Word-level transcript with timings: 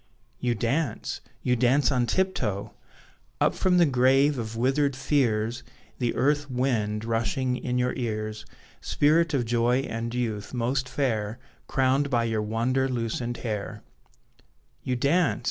You 0.39 0.55
dance! 0.55 1.21
You 1.43 1.55
dance 1.55 1.91
on 1.91 2.07
tiptoe! 2.07 2.73
Up 3.39 3.53
from 3.53 3.77
the 3.77 3.85
grave 3.85 4.39
of 4.39 4.57
withered 4.57 4.95
fears, 4.95 5.61
The 5.99 6.15
earth 6.15 6.49
wind, 6.49 7.05
rushing 7.05 7.55
in 7.55 7.77
your 7.77 7.93
ears, 7.95 8.43
Spirit 8.81 9.35
of 9.35 9.45
joy 9.45 9.81
and 9.81 10.11
youth, 10.11 10.55
most 10.55 10.89
fair, 10.89 11.37
Crowned 11.67 12.09
by 12.09 12.23
your 12.23 12.41
wonder 12.41 12.89
loosened 12.89 13.37
hair; 13.45 13.83
You 14.81 14.95
dance! 14.95 15.39